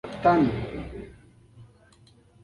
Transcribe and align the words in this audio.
وطن 0.09 0.45